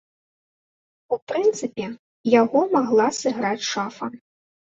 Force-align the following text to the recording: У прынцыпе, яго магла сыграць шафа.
У 1.17 1.17
прынцыпе, 1.31 1.85
яго 2.41 2.63
магла 2.75 3.05
сыграць 3.21 3.67
шафа. 3.73 4.05